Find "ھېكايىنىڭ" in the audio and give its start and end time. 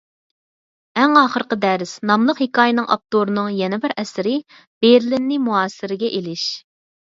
2.45-2.89